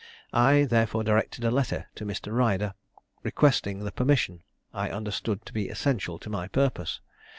[0.33, 2.35] I, therefore, directed a letter to Mr.
[2.35, 2.73] Ryder,
[3.21, 4.41] requesting the permission
[4.73, 7.01] I understood to be essential to my purpose.